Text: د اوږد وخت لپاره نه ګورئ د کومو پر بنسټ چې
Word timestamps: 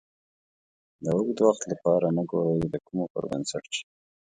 د 1.03 1.05
اوږد 1.15 1.39
وخت 1.47 1.63
لپاره 1.71 2.07
نه 2.15 2.23
ګورئ 2.31 2.59
د 2.73 2.75
کومو 2.85 3.05
پر 3.13 3.23
بنسټ 3.29 3.63
چې 3.73 3.81